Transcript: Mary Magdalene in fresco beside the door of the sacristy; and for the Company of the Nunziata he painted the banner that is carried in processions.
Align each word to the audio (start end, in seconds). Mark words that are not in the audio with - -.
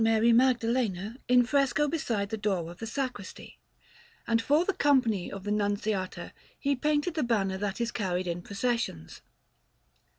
Mary 0.03 0.33
Magdalene 0.33 1.19
in 1.27 1.45
fresco 1.45 1.87
beside 1.87 2.29
the 2.31 2.35
door 2.35 2.71
of 2.71 2.79
the 2.79 2.87
sacristy; 2.87 3.59
and 4.25 4.41
for 4.41 4.65
the 4.65 4.73
Company 4.73 5.31
of 5.31 5.43
the 5.43 5.51
Nunziata 5.51 6.33
he 6.57 6.75
painted 6.75 7.13
the 7.13 7.21
banner 7.21 7.59
that 7.59 7.79
is 7.79 7.91
carried 7.91 8.25
in 8.25 8.41
processions. 8.41 9.21